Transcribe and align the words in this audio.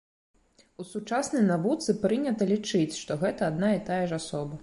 У 0.83 0.85
сучаснай 0.91 1.43
навуцы 1.49 1.95
прынята 2.07 2.49
лічыць, 2.53 2.97
што 3.03 3.21
гэта 3.25 3.41
адна 3.51 3.69
і 3.77 3.85
тая 3.91 4.01
ж 4.13 4.21
асоба. 4.23 4.59